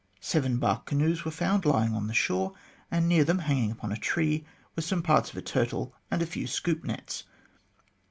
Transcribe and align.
Seven 0.19 0.57
bark 0.57 0.87
canoes 0.87 1.23
were 1.23 1.29
found 1.29 1.63
lying 1.63 1.93
on 1.93 2.07
the 2.07 2.13
shore, 2.15 2.53
and 2.89 3.07
near 3.07 3.23
them, 3.23 3.37
hanging 3.37 3.69
upon 3.69 3.91
a 3.91 3.95
tree, 3.95 4.43
were 4.75 4.81
some 4.81 5.03
parts 5.03 5.29
of 5.29 5.37
a 5.37 5.43
turtle 5.43 5.93
and 6.09 6.23
a 6.23 6.25
few 6.25 6.47
scoop 6.47 6.83
nets. 6.83 7.25